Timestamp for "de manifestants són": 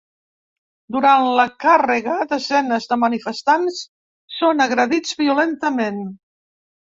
2.93-4.65